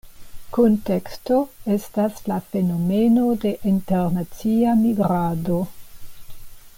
[0.55, 1.37] Kunteksto
[1.75, 5.63] estas la fenomeno de internacia migrado.